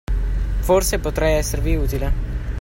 Forse, 0.63 0.97
potrei 0.97 1.35
esservi 1.37 1.75
utile. 1.75 2.13